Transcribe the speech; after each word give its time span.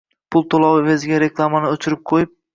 Pul 0.35 0.45
to’lovi 0.53 0.81
evaziga 0.85 1.21
reklamalarni 1.25 1.77
o’chirib 1.77 2.05
qo’yib 2.15 2.35